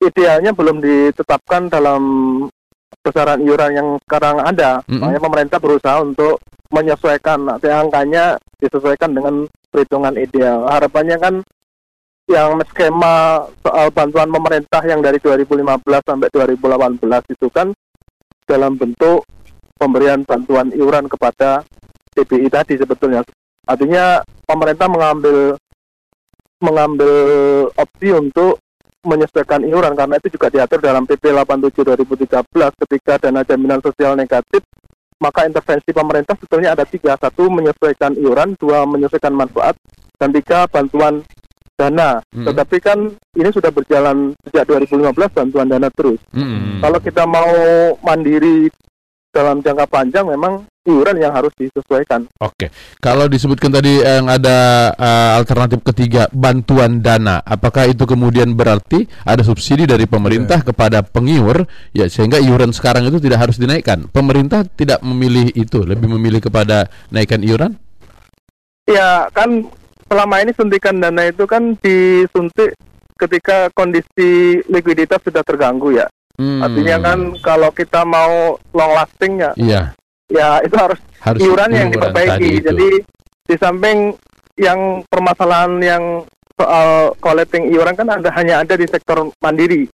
idealnya 0.00 0.50
belum 0.50 0.78
ditetapkan 0.78 1.66
dalam 1.66 2.02
besaran 3.00 3.40
iuran 3.44 3.72
yang 3.72 3.88
sekarang 4.04 4.40
ada. 4.44 4.84
Mm-mm. 4.84 5.00
Makanya 5.00 5.20
pemerintah 5.20 5.58
berusaha 5.58 5.96
untuk 6.04 6.40
menyesuaikan 6.70 7.38
nanti 7.50 7.66
angkanya 7.66 8.38
disesuaikan 8.62 9.10
dengan 9.10 9.48
perhitungan 9.72 10.14
ideal. 10.14 10.68
Harapannya 10.70 11.16
kan 11.18 11.34
yang 12.30 12.62
skema 12.70 13.42
soal 13.66 13.90
bantuan 13.90 14.30
pemerintah 14.30 14.82
yang 14.86 15.02
dari 15.02 15.18
2015 15.18 15.82
sampai 15.82 16.28
2018 16.30 17.34
itu 17.34 17.46
kan 17.50 17.74
dalam 18.46 18.78
bentuk 18.78 19.26
pemberian 19.74 20.22
bantuan 20.22 20.70
iuran 20.70 21.10
kepada 21.10 21.66
TBI 22.14 22.46
tadi 22.46 22.78
sebetulnya. 22.78 23.26
Artinya 23.66 24.22
pemerintah 24.46 24.86
mengambil 24.86 25.58
mengambil 26.60 27.14
opsi 27.74 28.12
untuk 28.12 28.60
menyesuaikan 29.00 29.64
iuran 29.64 29.96
karena 29.96 30.20
itu 30.20 30.36
juga 30.36 30.52
diatur 30.52 30.84
dalam 30.84 31.08
PP 31.08 31.32
87 31.32 31.72
2013 32.20 32.82
ketika 32.84 33.12
dana 33.16 33.40
jaminan 33.44 33.80
sosial 33.80 34.12
negatif 34.12 34.60
maka 35.20 35.44
intervensi 35.44 35.92
pemerintah 35.92 36.32
sebetulnya 36.32 36.72
ada 36.72 36.88
tiga. 36.88 37.12
Satu 37.20 37.52
menyesuaikan 37.52 38.16
iuran. 38.16 38.56
Dua 38.56 38.88
menyesuaikan 38.88 39.36
manfaat. 39.36 39.76
Dan 40.16 40.32
tiga 40.32 40.64
bantuan 40.68 41.20
dana. 41.76 42.20
Hmm. 42.28 42.44
tetapi 42.44 42.76
kan 42.76 43.08
ini 43.40 43.48
sudah 43.48 43.72
berjalan 43.72 44.36
sejak 44.44 44.68
2015 44.68 45.16
bantuan 45.32 45.64
dana 45.64 45.88
terus. 45.88 46.20
Mm-mm. 46.36 46.84
kalau 46.84 47.00
kita 47.00 47.24
mau 47.24 47.48
mandiri 48.04 48.68
dalam 49.32 49.64
jangka 49.64 49.88
panjang 49.88 50.28
memang 50.28 50.68
iuran 50.88 51.16
yang 51.20 51.32
harus 51.32 51.52
disesuaikan 51.60 52.24
Oke, 52.40 52.72
kalau 53.04 53.28
disebutkan 53.28 53.68
tadi 53.68 54.00
yang 54.00 54.28
ada 54.28 54.90
eh, 54.96 55.30
alternatif 55.36 55.84
ketiga 55.84 56.24
bantuan 56.32 57.04
dana, 57.04 57.44
apakah 57.44 57.84
itu 57.84 58.08
kemudian 58.08 58.56
berarti 58.56 59.04
ada 59.28 59.44
subsidi 59.44 59.84
dari 59.84 60.08
pemerintah 60.08 60.64
kepada 60.64 61.04
pengiur 61.04 61.68
ya 61.92 62.08
sehingga 62.08 62.40
iuran 62.40 62.72
sekarang 62.72 63.04
itu 63.08 63.20
tidak 63.20 63.44
harus 63.44 63.60
dinaikkan? 63.60 64.08
Pemerintah 64.08 64.64
tidak 64.64 65.04
memilih 65.04 65.52
itu, 65.52 65.84
lebih 65.84 66.08
memilih 66.16 66.40
kepada 66.40 66.88
naikkan 67.12 67.44
iuran? 67.44 67.76
Ya 68.88 69.28
kan 69.36 69.68
selama 70.08 70.42
ini 70.42 70.56
suntikan 70.56 70.96
dana 70.98 71.28
itu 71.28 71.44
kan 71.44 71.76
disuntik 71.78 72.74
ketika 73.20 73.68
kondisi 73.76 74.64
likuiditas 74.66 75.20
sudah 75.20 75.44
terganggu 75.44 75.92
ya. 75.92 76.08
Hmm. 76.40 76.64
Artinya 76.64 76.96
kan 77.04 77.18
kalau 77.44 77.68
kita 77.68 78.00
mau 78.08 78.56
long 78.72 78.92
lasting 78.96 79.44
ya, 79.44 79.52
Iya, 79.60 79.82
ya 80.30 80.62
itu 80.62 80.74
harus 80.78 80.98
harus 81.20 81.40
iuran 81.42 81.70
yang 81.74 81.88
diperbaiki. 81.92 82.64
Jadi 82.64 82.88
di 83.50 83.56
samping 83.58 84.14
yang 84.56 85.02
permasalahan 85.10 85.76
yang 85.82 86.04
soal 86.54 87.16
collecting 87.18 87.68
iuran 87.72 87.96
kan 87.96 88.08
ada 88.08 88.30
hanya 88.36 88.62
ada 88.62 88.76
di 88.76 88.86
sektor 88.86 89.28
mandiri 89.42 89.88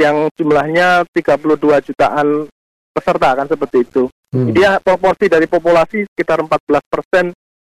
yang 0.00 0.26
jumlahnya 0.34 1.06
32 1.14 1.86
jutaan 1.90 2.48
peserta 2.94 3.30
kan 3.38 3.46
seperti 3.46 3.86
itu. 3.86 4.10
Hmm. 4.34 4.50
Dia 4.50 4.82
proporsi 4.82 5.30
dari 5.30 5.46
populasi 5.46 6.06
sekitar 6.10 6.42
14 6.42 6.90
persen 6.90 7.24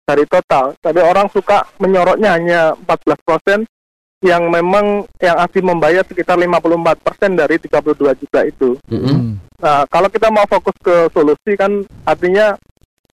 dari 0.05 0.25
total. 0.29 0.77
Tapi 0.77 0.99
orang 1.01 1.29
suka 1.29 1.65
menyorotnya 1.81 2.37
hanya 2.37 2.61
14 2.77 3.21
persen 3.25 3.59
yang 4.21 4.53
memang 4.53 5.09
yang 5.17 5.37
asli 5.41 5.65
membayar 5.65 6.05
sekitar 6.05 6.37
54 6.37 6.61
persen 7.01 7.33
dari 7.33 7.57
32 7.57 8.21
juta 8.21 8.39
itu. 8.45 8.77
Mm-mm. 8.87 9.01
Hmm. 9.09 9.31
Nah, 9.57 9.85
kalau 9.89 10.09
kita 10.09 10.29
mau 10.29 10.45
fokus 10.45 10.77
ke 10.81 11.09
solusi 11.09 11.57
kan 11.57 11.81
artinya 12.05 12.53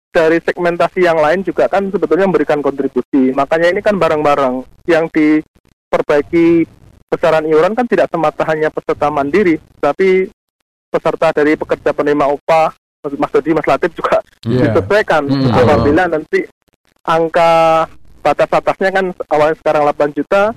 dari 0.10 0.42
segmentasi 0.42 1.06
yang 1.06 1.20
lain 1.22 1.46
juga 1.46 1.70
kan 1.70 1.90
sebetulnya 1.94 2.26
memberikan 2.26 2.62
kontribusi. 2.62 3.34
Makanya 3.34 3.70
ini 3.70 3.82
kan 3.86 4.02
bareng-bareng 4.02 4.66
yang 4.90 5.06
diperbaiki 5.14 6.66
besaran 7.06 7.46
iuran 7.46 7.78
kan 7.78 7.86
tidak 7.86 8.10
semata 8.10 8.42
hanya 8.50 8.74
peserta 8.74 9.08
mandiri, 9.14 9.62
tapi 9.78 10.26
peserta 10.90 11.36
dari 11.36 11.54
pekerja 11.54 11.94
penerima 11.94 12.26
upah, 12.32 12.74
Mas 13.20 13.32
Dodi, 13.32 13.52
Mas 13.54 13.68
Latif 13.68 13.94
juga 13.94 14.24
Iya. 14.46 14.74
disesuaikan 14.74 15.26
betul. 15.30 15.52
apabila 15.54 16.04
nanti 16.10 16.40
angka 17.06 17.86
batas 18.22 18.50
atasnya 18.50 18.90
kan 18.90 19.06
awalnya 19.30 19.58
sekarang 19.62 19.84
8 19.86 20.18
juta 20.18 20.54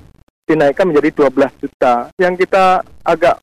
dinaikkan 0.49 0.89
menjadi 0.89 1.29
12 1.29 1.61
juta. 1.61 2.09
Yang 2.17 2.49
kita 2.49 2.81
agak 3.05 3.37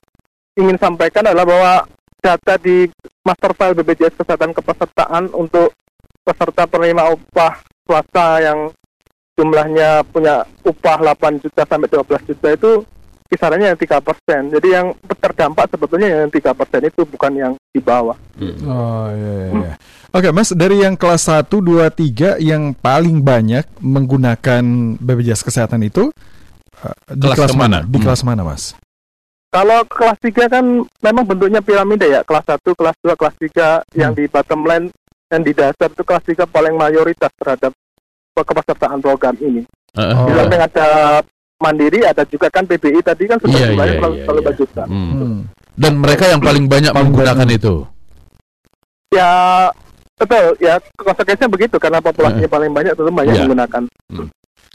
ingin 0.57 0.81
sampaikan 0.81 1.29
adalah 1.29 1.45
bahwa 1.45 1.73
data 2.17 2.53
di 2.57 2.89
master 3.21 3.53
file 3.53 3.77
BPJS 3.77 4.17
Kesehatan 4.17 4.57
kepesertaan 4.57 5.29
untuk 5.37 5.69
peserta 6.25 6.65
penerima 6.65 7.13
upah 7.13 7.61
swasta 7.85 8.41
yang 8.41 8.73
jumlahnya 9.37 10.01
punya 10.09 10.41
upah 10.65 10.97
8 11.13 11.43
juta 11.43 11.61
sampai 11.69 11.91
12 11.91 12.29
juta 12.33 12.47
itu 12.49 12.71
kisarannya 13.29 13.73
yang 13.75 13.79
3 13.79 14.01
persen. 14.01 14.41
Jadi 14.49 14.67
yang 14.73 14.87
terdampak 15.21 15.69
sebetulnya 15.69 16.25
yang 16.25 16.31
3 16.33 16.57
persen 16.57 16.81
itu 16.87 17.01
bukan 17.05 17.31
yang 17.35 17.53
di 17.69 17.81
bawah. 17.83 18.17
Oh 18.65 19.07
iya, 19.11 19.33
iya, 19.37 19.47
iya. 19.53 19.73
Oke 20.15 20.31
Mas, 20.31 20.55
dari 20.55 20.79
yang 20.79 20.95
kelas 20.95 21.27
1, 21.27 21.51
2, 21.51 21.91
3 21.91 22.39
yang 22.39 22.71
paling 22.71 23.19
banyak 23.19 23.67
menggunakan 23.83 24.63
BPJS 25.03 25.43
Kesehatan 25.43 25.83
itu 25.83 26.07
di 27.07 27.21
Kelas 27.21 27.37
kelas 27.37 27.51
ke 27.51 27.55
mana? 27.55 27.77
mana? 27.77 27.77
Di 27.83 27.95
Hmm. 27.95 28.03
kelas 28.03 28.21
mana 28.21 28.41
Mas? 28.43 28.63
Kalau 29.47 29.79
kelas 29.87 30.17
3 30.19 30.45
kan 30.45 30.65
memang 30.99 31.23
bentuknya 31.23 31.59
piramida 31.59 32.03
ya. 32.03 32.21
Kelas 32.21 32.43
1, 32.45 32.75
kelas 32.75 32.95
2, 32.99 33.15
kelas 33.15 33.35
3 33.37 33.67
yang 33.93 34.11
Hmm. 34.11 34.19
di 34.19 34.25
bottom 34.25 34.61
line 34.63 34.85
yang 35.27 35.41
di 35.41 35.51
dasar 35.51 35.87
itu 35.87 36.03
kelas 36.03 36.23
3 36.23 36.43
paling 36.45 36.73
mayoritas 36.73 37.31
terhadap 37.35 37.71
kepesertaan 38.33 38.99
program 38.99 39.35
ini. 39.39 39.63
Eh, 39.93 40.01
Oh. 40.03 40.27
Di 40.27 40.57
ada 40.57 40.87
Mandiri, 41.55 42.03
ada 42.03 42.27
juga 42.27 42.51
kan 42.51 42.67
PBI 42.67 42.99
tadi 42.99 43.23
kan 43.25 43.39
sudah 43.39 43.55
jumlahnya 43.55 43.87
iya, 43.87 43.95
selalu, 43.97 44.13
iya, 44.13 44.23
selalu 44.27 44.41
iya. 44.43 44.53
juta. 44.53 44.83
hmm. 44.85 45.11
Hmm. 45.13 45.39
Dan 45.73 45.93
mereka 45.97 46.23
yang 46.27 46.41
paling 46.41 46.65
banyak 46.67 46.91
Paling 46.91 47.05
menggunakan 47.09 47.47
banyak. 47.47 47.57
itu. 47.57 47.75
Ya 49.09 49.29
betul 50.15 50.45
ya 50.57 50.75
konsekuensinya 50.95 51.47
begitu 51.47 51.75
karena 51.75 51.99
populasinya 51.99 52.47
paling 52.49 52.71
banyak 52.71 52.91
tentu 52.91 53.07
banyak 53.09 53.31
Iya. 53.31 53.43
menggunakan. 53.45 53.83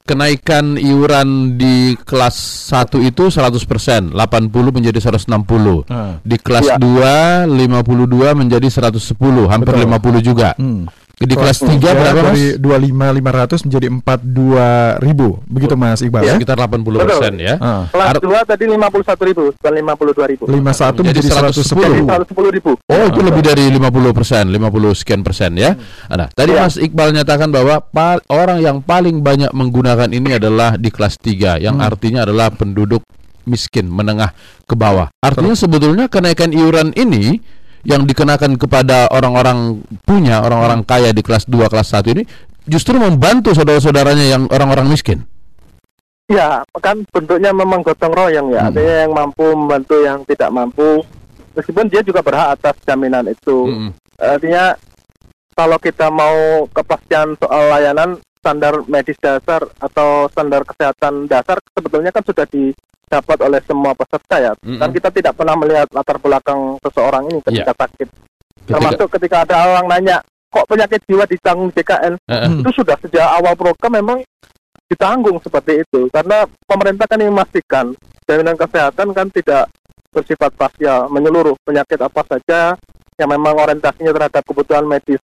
Kenaikan 0.05 0.75
iuran 0.75 1.55
di 1.55 1.95
kelas 2.03 2.35
1 2.73 2.99
itu 3.05 3.31
100%, 3.31 4.11
80 4.11 4.75
menjadi 4.75 4.99
160. 4.99 5.87
Ah. 5.87 6.19
Di 6.27 6.35
kelas 6.41 6.67
Iya. 6.67 6.77
2 6.83 7.47
52 7.47 8.35
menjadi 8.35 8.67
110, 8.67 9.47
hampir 9.47 9.77
Betul. 9.77 9.87
50 9.87 10.21
juga. 10.21 10.51
Hmm. 10.59 10.91
Di 11.21 11.37
kelas 11.37 11.61
tiga 11.61 11.93
3 11.93 12.01
berapa 12.01 12.17
Mas? 12.17 12.33
dari 12.33 12.45
25 12.57 13.21
500 13.61 13.65
menjadi 13.69 13.87
42 13.93 15.05
ribu. 15.05 15.29
Begitu 15.45 15.75
Mas 15.77 16.01
Iqbal 16.01 16.23
ya? 16.25 16.35
Sekitar 16.41 16.57
80% 16.57 17.37
ya. 17.37 17.55
Ah. 17.61 17.85
Kelas 17.93 18.09
Ar- 18.17 18.25
2 18.25 18.49
tadi 18.49 18.65
51 18.65 19.29
ribu, 19.29 19.43
bukan 19.53 19.73
52 19.77 20.25
ribu. 20.25 20.45
51 20.49 21.05
Menjadi 21.05 21.21
menjadi 21.21 21.29
110. 21.53 21.77
Jadi 21.77 22.01
110 22.09 22.49
ribu. 22.57 22.71
Oh 22.89 23.03
itu 23.05 23.21
lebih 23.21 23.43
dari 23.45 23.65
50 23.69 24.17
persen, 24.17 24.45
50 24.49 24.97
sekian 24.97 25.21
persen 25.21 25.53
ya. 25.61 25.77
Nah 26.09 26.33
tadi 26.33 26.57
Iya. 26.57 26.65
Mas 26.65 26.81
Iqbal 26.81 27.13
nyatakan 27.13 27.53
bahwa 27.53 27.85
orang 28.33 28.59
yang 28.65 28.81
paling 28.81 29.21
banyak 29.21 29.53
menggunakan 29.53 30.09
ini 30.09 30.41
adalah 30.41 30.81
di 30.81 30.89
kelas 30.89 31.21
3 31.21 31.61
yang 31.61 31.77
Hmm. 31.77 31.85
artinya 31.85 32.25
adalah 32.25 32.49
penduduk 32.49 33.05
miskin 33.45 33.93
menengah 33.93 34.33
ke 34.65 34.73
bawah. 34.73 35.13
Artinya 35.21 35.53
sebetulnya 35.53 36.09
kenaikan 36.09 36.49
iuran 36.49 36.97
ini 36.97 37.41
yang 37.85 38.05
dikenakan 38.05 38.61
kepada 38.61 39.09
orang-orang 39.09 39.81
punya 40.05 40.45
orang-orang 40.45 40.85
kaya 40.85 41.17
di 41.17 41.25
kelas 41.25 41.49
2 41.49 41.71
kelas 41.73 41.89
1 41.97 42.13
ini 42.13 42.23
justru 42.69 43.01
membantu 43.01 43.57
saudara-saudaranya 43.57 44.27
yang 44.29 44.43
orang-orang 44.53 44.87
miskin. 44.87 45.25
Ya, 46.31 46.63
kan 46.79 47.03
bentuknya 47.11 47.51
memang 47.51 47.83
gotong 47.83 48.15
royong 48.15 48.55
ya. 48.55 48.63
Hmm. 48.63 48.69
Artinya 48.71 48.97
yang 49.03 49.13
mampu 49.13 49.47
membantu 49.51 49.97
yang 50.07 50.23
tidak 50.23 50.51
mampu. 50.55 51.03
Meskipun 51.59 51.91
dia 51.91 52.07
juga 52.07 52.23
berhak 52.23 52.55
atas 52.55 52.79
jaminan 52.87 53.27
itu. 53.27 53.67
Mm-mm. 53.67 53.91
Artinya 54.23 54.79
kalau 55.59 55.75
kita 55.83 56.07
mau 56.07 56.71
kepastian 56.71 57.35
soal 57.43 57.75
layanan 57.75 58.23
standar 58.41 58.81
medis 58.85 59.17
dasar 59.17 59.61
atau 59.77 60.09
standar 60.27 60.65
kesehatan 60.65 61.29
dasar 61.29 61.61
sebetulnya 61.71 62.09
kan 62.09 62.25
sudah 62.25 62.49
didapat 62.49 63.39
oleh 63.39 63.61
semua 63.63 63.93
peserta 63.93 64.37
ya. 64.41 64.53
Mm-mm. 64.59 64.81
Dan 64.81 64.89
kita 64.91 65.09
tidak 65.13 65.37
pernah 65.37 65.55
melihat 65.55 65.87
latar 65.91 66.17
belakang 66.17 66.81
seseorang 66.81 67.29
ini 67.29 67.39
ketika 67.43 67.73
sakit. 67.77 68.09
Ketika- 68.09 68.69
Termasuk 68.71 69.09
ketika 69.13 69.37
ada 69.45 69.57
orang 69.69 69.87
nanya, 69.87 70.17
kok 70.49 70.67
penyakit 70.67 71.01
jiwa 71.05 71.25
ditanggung 71.25 71.71
JKN? 71.71 72.15
Eh. 72.19 72.35
Hmm. 72.41 72.61
itu 72.61 72.71
sudah 72.75 72.97
sejak 72.99 73.29
awal 73.31 73.55
program 73.55 73.93
memang 73.95 74.19
ditanggung 74.87 75.39
seperti 75.39 75.81
itu 75.81 76.11
karena 76.11 76.43
pemerintah 76.67 77.07
kan 77.07 77.21
ingin 77.21 77.31
memastikan 77.31 77.87
jaminan 78.27 78.59
kesehatan 78.59 79.15
kan 79.15 79.31
tidak 79.31 79.71
bersifat 80.11 80.51
parsial 80.59 81.07
menyeluruh 81.07 81.55
penyakit 81.63 81.95
apa 81.97 82.27
saja 82.27 82.75
yang 83.15 83.31
memang 83.31 83.55
orientasinya 83.55 84.11
terhadap 84.11 84.43
kebutuhan 84.43 84.83
medis 84.83 85.23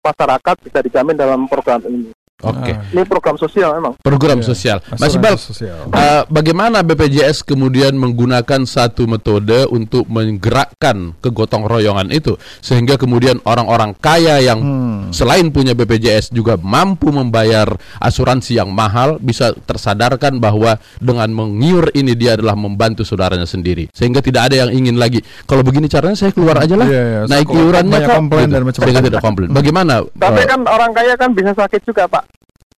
masyarakat 0.00 0.56
bisa 0.60 0.78
dijamin 0.82 1.16
dalam 1.16 1.48
program 1.48 1.80
ini. 1.84 2.12
Oke. 2.38 2.70
Ah. 2.70 2.86
Ini 2.88 3.02
program 3.02 3.34
sosial 3.34 3.74
memang. 3.74 3.98
Program 3.98 4.38
Iya. 4.38 4.46
sosial. 4.46 4.78
Mas 4.94 5.10
Iqbal, 5.10 5.34
sosial. 5.34 5.90
Uh, 5.90 6.22
bagaimana 6.30 6.86
BPJS 6.86 7.42
kemudian 7.42 7.90
menggunakan 7.92 8.62
satu 8.62 9.10
metode 9.10 9.66
untuk 9.68 10.06
menggerakkan 10.06 11.18
kegotong 11.18 11.66
royongan 11.66 12.08
itu 12.08 12.38
sehingga 12.60 12.94
kemudian 12.94 13.42
orang-orang 13.42 13.90
kaya 13.96 14.38
yang 14.38 14.58
Hmm. 14.58 15.10
selain 15.10 15.50
punya 15.50 15.74
BPJS 15.74 16.30
juga 16.30 16.54
mampu 16.54 17.10
membayar 17.10 17.66
asuransi 17.98 18.54
yang 18.54 18.70
mahal 18.70 19.18
bisa 19.18 19.50
tersadarkan 19.58 20.38
bahwa 20.38 20.78
dengan 20.96 21.26
mengiur 21.28 21.90
ini 21.92 22.14
dia 22.14 22.38
adalah 22.38 22.54
membantu 22.54 23.02
saudaranya 23.02 23.44
sendiri 23.44 23.90
sehingga 23.90 24.22
tidak 24.22 24.46
ada 24.46 24.62
yang 24.62 24.70
ingin 24.70 24.94
lagi 24.94 25.18
kalau 25.42 25.66
begini 25.66 25.90
caranya 25.90 26.14
saya 26.14 26.30
keluar 26.30 26.62
aja 26.62 26.78
lah 26.78 26.86
Iya, 26.86 27.02
iya. 27.02 27.20
naik 27.26 27.50
iurannya 27.50 27.90
banyak 27.90 28.06
kok 28.06 28.14
komplain 28.16 28.46
gitu. 28.46 28.54
dan 28.54 28.62
macam-macam. 28.62 28.84
sehingga 28.86 29.02
tidak 29.02 29.20
komplain 29.20 29.48
bagaimana 29.50 29.94
Tapi 30.14 30.40
uh, 30.40 30.46
kan 30.46 30.60
orang 30.64 30.90
kaya 30.92 31.14
kan 31.14 31.30
bisa 31.32 31.50
sakit 31.50 31.82
juga 31.82 32.06
Pak. 32.06 32.27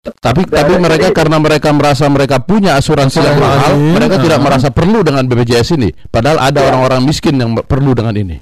Tapi 0.00 0.48
Dari- 0.48 0.56
tapi 0.64 0.74
mereka 0.80 1.08
dari- 1.12 1.16
karena 1.16 1.36
mereka 1.36 1.68
merasa 1.76 2.08
mereka 2.08 2.36
punya 2.40 2.80
asuransi 2.80 3.20
yang 3.20 3.36
mahal, 3.36 3.76
mereka 3.76 4.16
ah. 4.16 4.22
tidak 4.24 4.40
merasa 4.40 4.68
perlu 4.72 5.04
dengan 5.04 5.28
BPJS 5.28 5.76
ini. 5.76 5.92
Padahal 6.08 6.40
ada 6.40 6.60
Ya. 6.64 6.66
orang-orang 6.72 7.00
miskin 7.04 7.36
yang 7.36 7.52
perlu 7.60 7.92
dengan 7.92 8.16
ini. 8.16 8.40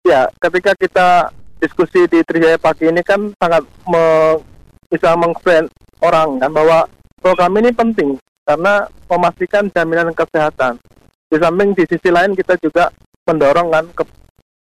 Ya, 0.00 0.24
ketika 0.40 0.72
kita 0.80 1.28
diskusi 1.60 2.08
di 2.08 2.24
Trijaya 2.24 2.56
pagi 2.56 2.88
ini 2.88 3.04
kan 3.04 3.28
sangat 3.36 3.68
me- 3.84 4.40
bisa 4.88 5.12
mengfriend 5.12 5.68
orang 6.00 6.40
kan 6.40 6.48
bahwa 6.56 6.88
program 7.20 7.52
ini 7.60 7.68
penting 7.76 8.16
karena 8.48 8.88
memastikan 9.12 9.68
jaminan 9.68 10.16
kesehatan. 10.16 10.80
Di 11.28 11.36
samping 11.36 11.76
di 11.76 11.84
sisi 11.84 12.08
lain 12.08 12.32
kita 12.32 12.56
juga 12.56 12.88
mendorong 13.28 13.68
kan 13.68 13.84
ke 13.92 14.04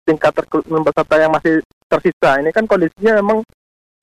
tingkat 0.09 0.33
rekrutmen 0.33 0.81
peserta 0.81 1.15
yang 1.21 1.29
masih 1.29 1.61
tersisa. 1.85 2.41
Ini 2.41 2.49
kan 2.49 2.65
kondisinya 2.65 3.21
memang 3.21 3.45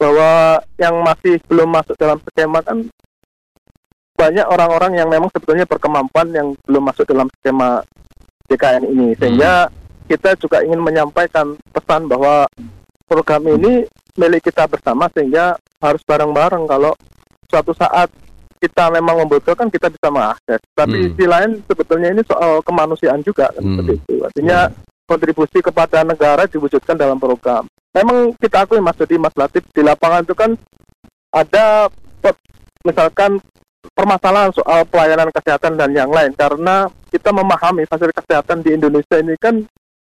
bahwa 0.02 0.58
yang 0.82 0.98
masih 1.06 1.38
belum 1.46 1.70
masuk 1.70 1.94
dalam 1.94 2.18
skema 2.26 2.58
kan 2.66 2.82
banyak 4.18 4.46
orang-orang 4.46 4.98
yang 4.98 5.06
memang 5.06 5.30
sebetulnya 5.30 5.62
berkemampuan 5.62 6.34
yang 6.34 6.48
belum 6.66 6.82
masuk 6.90 7.06
dalam 7.06 7.30
skema 7.38 7.82
JKN 8.50 8.84
ini 8.90 9.14
sehingga 9.14 9.70
kita 10.10 10.34
juga 10.36 10.66
ingin 10.66 10.82
menyampaikan 10.82 11.54
pesan 11.70 12.10
bahwa 12.10 12.50
program 13.06 13.46
ini 13.48 13.86
milik 14.18 14.44
kita 14.44 14.66
bersama 14.68 15.08
sehingga 15.14 15.56
harus 15.80 16.02
bareng-bareng 16.04 16.66
kalau 16.68 16.92
suatu 17.48 17.72
saat 17.72 18.10
kita 18.62 18.94
memang 18.94 19.26
membutuhkan 19.26 19.66
kita 19.66 19.90
bisa 19.90 20.06
mengakses. 20.06 20.62
Tapi 20.76 20.94
Hmm. 20.94 21.04
sisi 21.10 21.24
lain 21.26 21.50
sebetulnya 21.66 22.14
ini 22.14 22.22
soal 22.22 22.62
kemanusiaan 22.62 23.18
juga 23.26 23.50
kan 23.50 23.58
Hmm. 23.58 23.80
seperti 23.80 23.92
itu. 23.98 24.14
Artinya 24.22 24.58
kontribusi 25.12 25.60
kepada 25.60 26.00
negara 26.00 26.48
diwujudkan 26.48 26.96
dalam 26.96 27.20
program. 27.20 27.68
Memang 27.92 28.32
kita 28.40 28.64
akui 28.64 28.80
Mas 28.80 28.96
Dodi, 28.96 29.20
Mas 29.20 29.36
Latif 29.36 29.68
di 29.76 29.84
lapangan 29.84 30.24
itu 30.24 30.32
kan 30.32 30.56
ada 31.32 31.92
misalkan 32.88 33.36
permasalahan 33.92 34.52
soal 34.56 34.88
pelayanan 34.88 35.28
kesehatan 35.28 35.76
dan 35.76 35.92
yang 35.92 36.08
lain. 36.08 36.32
Karena 36.32 36.88
kita 37.12 37.28
memahami 37.28 37.84
fasilitas 37.84 38.24
kesehatan 38.24 38.64
di 38.64 38.72
Indonesia 38.72 39.20
ini 39.20 39.36
kan 39.36 39.60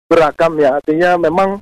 beragam 0.07 0.55
ya. 0.63 0.79
Artinya 0.79 1.19
memang 1.19 1.59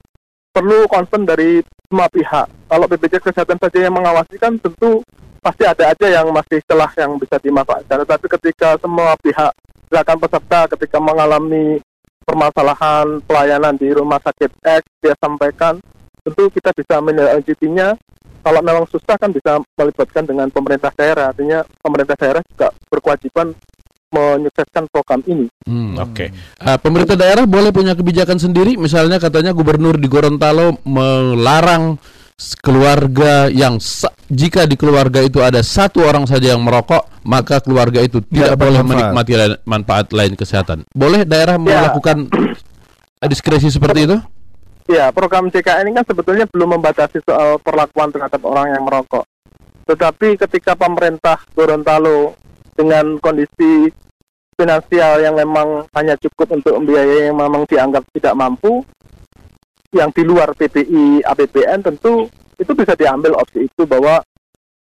perlu 0.53 0.85
concern 0.91 1.25
dari 1.25 1.65
semua 1.89 2.07
pihak. 2.13 2.47
Kalau 2.69 2.87
BPJS 2.87 3.25
kesehatan 3.25 3.57
saja 3.57 3.79
yang 3.89 3.95
mengawasi 3.97 4.37
kan 4.37 4.61
tentu 4.61 5.01
pasti 5.41 5.65
ada 5.65 5.97
aja 5.97 6.07
yang 6.21 6.29
masih 6.29 6.61
celah 6.69 6.93
yang 7.01 7.17
bisa 7.17 7.41
dimanfaatkan. 7.41 8.05
Tetapi 8.05 8.27
ketika 8.39 8.77
semua 8.77 9.17
pihak 9.25 9.53
silakan 9.89 10.19
peserta 10.23 10.61
ketika 10.77 10.99
mengalami 11.03 11.83
permasalahan 12.31 13.19
pelayanan 13.27 13.75
di 13.75 13.91
rumah 13.91 14.23
sakit 14.23 14.63
X 14.63 14.83
dia 15.03 15.19
sampaikan 15.19 15.83
tentu 16.23 16.47
kita 16.55 16.71
bisa 16.71 17.03
menindaklanjutinya 17.03 17.99
kalau 18.47 18.63
memang 18.63 18.87
susah 18.87 19.19
kan 19.19 19.35
bisa 19.35 19.59
melibatkan 19.75 20.25
dengan 20.31 20.47
pemerintah 20.55 20.95
daerah 20.95 21.35
artinya 21.35 21.67
pemerintah 21.83 22.15
daerah 22.15 22.43
juga 22.55 22.71
berkewajiban 22.87 23.51
menyukseskan 24.11 24.87
program 24.91 25.23
ini 25.27 25.47
Hmm, 25.71 25.95
Oke. 26.03 26.35
Uh, 26.59 26.75
pemerintah 26.83 27.15
daerah 27.15 27.47
boleh 27.47 27.71
punya 27.71 27.95
kebijakan 27.95 28.43
sendiri. 28.43 28.75
Misalnya 28.75 29.23
katanya 29.23 29.55
gubernur 29.55 29.95
di 29.95 30.11
Gorontalo 30.11 30.83
melarang 30.83 31.95
keluarga 32.57 33.47
yang 33.47 33.77
jika 34.27 34.65
di 34.65 34.75
keluarga 34.75 35.21
itu 35.21 35.39
ada 35.39 35.61
satu 35.61 36.01
orang 36.01 36.25
saja 36.25 36.53
yang 36.53 36.61
merokok, 36.61 37.05
maka 37.23 37.59
keluarga 37.59 38.01
itu 38.01 38.23
tidak 38.23 38.55
dapat 38.55 38.63
boleh 38.63 38.81
manfaat. 38.81 38.91
menikmati 38.91 39.33
lain- 39.35 39.61
manfaat 39.63 40.07
lain 40.11 40.33
kesehatan. 40.35 40.79
Boleh 40.91 41.23
daerah 41.23 41.55
Ya. 41.55 41.85
melakukan 41.87 42.27
diskresi 43.23 43.69
seperti 43.69 44.07
itu? 44.07 44.17
ya 44.87 45.07
program 45.11 45.47
JKN 45.47 45.87
ini 45.87 45.95
kan 45.95 46.05
sebetulnya 46.05 46.51
belum 46.51 46.75
membatasi 46.75 47.23
soal 47.23 47.63
perlakuan 47.63 48.11
terhadap 48.11 48.43
orang 48.43 48.75
yang 48.75 48.83
merokok. 48.83 49.23
Tetapi 49.87 50.35
ketika 50.37 50.75
pemerintah 50.75 51.39
Gorontalo 51.53 52.35
dengan 52.75 53.15
kondisi 53.19 53.87
finansial 54.53 55.23
yang 55.23 55.35
memang 55.35 55.87
hanya 55.95 56.19
cukup 56.19 56.53
untuk 56.53 56.75
membiayai 56.77 57.31
yang 57.31 57.39
memang 57.39 57.63
dianggap 57.65 58.03
tidak 58.11 58.35
mampu, 58.35 58.83
yang 59.91 60.11
di 60.15 60.23
luar 60.23 60.55
PBI, 60.55 61.27
APBN 61.27 61.83
tentu 61.83 62.31
itu 62.57 62.73
bisa 62.77 62.95
diambil 62.95 63.35
opsi 63.39 63.67
itu 63.67 63.83
bahwa 63.89 64.23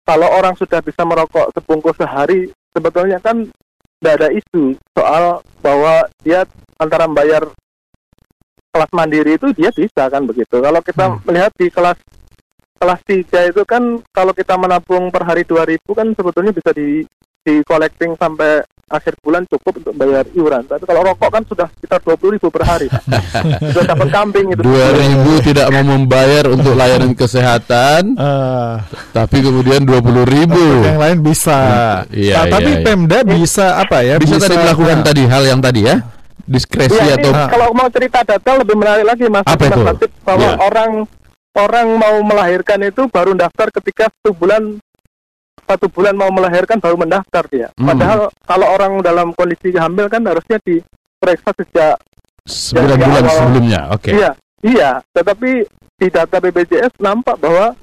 kalau 0.03 0.27
orang 0.27 0.57
sudah 0.57 0.81
bisa 0.81 1.05
merokok 1.05 1.53
sebungkus 1.53 1.95
sehari, 1.95 2.49
sebetulnya 2.73 3.21
kan 3.21 3.45
tidak 3.99 4.13
ada 4.19 4.29
isu 4.33 4.73
soal 4.95 5.43
bahwa 5.61 6.07
dia 6.23 6.43
antara 6.81 7.05
membayar 7.05 7.45
kelas 8.69 8.91
mandiri 8.93 9.35
itu 9.37 9.51
dia 9.53 9.69
bisa 9.69 10.07
kan 10.09 10.23
begitu. 10.25 10.55
Kalau 10.59 10.81
kita 10.81 11.05
Hmm. 11.09 11.19
melihat 11.25 11.51
di 11.57 11.67
kelas 11.69 11.99
kelas 12.79 12.99
3 13.03 13.51
itu 13.51 13.61
kan 13.67 13.99
kalau 14.15 14.31
kita 14.31 14.55
menabung 14.55 15.11
per 15.11 15.27
hari 15.27 15.43
2000 15.43 15.91
kan 15.91 16.07
sebetulnya 16.15 16.55
bisa 16.55 16.71
di 16.71 17.03
di 17.43 17.59
collecting 17.67 18.15
sampai 18.15 18.63
akhir 18.89 19.13
bulan 19.19 19.45
cukup 19.45 19.77
untuk 19.77 19.93
bayar 19.93 20.25
iuran. 20.29 20.65
Tapi 20.65 20.83
kalau 20.83 21.01
rokok 21.03 21.29
kan 21.29 21.43
sudah 21.45 21.67
sekitar 21.71 22.01
20 22.01 22.35
ribu 22.35 22.47
per 22.49 22.63
hari. 22.65 22.87
Sudah 23.71 23.85
dapat 23.87 24.07
kambing 24.09 24.51
itu. 24.51 24.61
2000 24.61 25.47
tidak 25.47 25.67
mau 25.69 25.83
membayar 25.87 26.49
untuk 26.49 26.73
layanan 26.73 27.13
kesehatan, 27.13 28.13
Ah, 28.19 28.81
tapi 29.11 29.39
kemudian 29.39 29.85
20 29.85 30.25
ribu. 30.25 30.65
yang 30.81 30.97
lain 30.97 31.17
bisa. 31.21 31.59
Iya, 32.09 32.43
Nah, 32.43 32.45
tapi 32.51 32.71
iya, 32.71 32.79
iya. 32.79 32.85
Pemda 32.85 33.17
bisa 33.21 33.67
apa 33.77 33.97
ya? 34.01 34.15
Bisa, 34.17 34.35
tadi 34.37 34.55
melakukan 34.55 34.97
nah, 34.97 35.05
tadi 35.05 35.23
hal 35.23 35.43
yang 35.45 35.59
tadi 35.59 35.81
ya, 35.85 35.95
diskresi 36.41 36.95
Iya, 36.95 37.03
ini 37.05 37.11
atau 37.15 37.31
Ah. 37.31 37.47
kalau 37.47 37.67
mau 37.71 37.87
cerita 37.87 38.19
data 38.21 38.51
lebih 38.57 38.75
menarik 38.75 39.05
lagi 39.05 39.25
Mas 39.27 39.45
Apa 39.45 39.69
Mas 39.69 39.95
itu? 39.95 40.07
Bahwa 40.25 40.49
Iya. 40.49 40.57
orang 40.59 40.91
orang 41.51 41.87
mau 41.93 42.15
melahirkan 42.23 42.79
itu 42.83 43.05
baru 43.07 43.35
daftar 43.35 43.67
ketika 43.73 44.07
satu 44.09 44.31
bulan 44.33 44.79
satu 45.69 45.85
bulan 45.85 46.17
mau 46.17 46.27
melahirkan 46.29 46.81
baru 46.81 46.97
mendaftar 46.97 47.45
dia. 47.45 47.67
Hmm. 47.75 47.85
Padahal 47.87 48.19
kalau 48.41 48.67
orang 48.67 48.91
dalam 48.99 49.29
kondisi 49.31 49.69
hamil 49.71 50.09
kan 50.09 50.25
harusnya 50.25 50.57
diperiksa 50.59 51.53
sejak 51.53 51.95
9 52.43 52.73
Ya, 52.89 52.97
bulan 52.97 53.23
awal- 53.23 53.37
sebelumnya. 53.37 53.81
Oke. 53.93 54.09
iya 54.11 54.31
iya. 54.59 54.91
Tetapi 55.13 55.49
di 55.93 56.07
data 56.09 56.41
BPJS 56.41 56.97
nampak 56.97 57.37
bahwa 57.37 57.77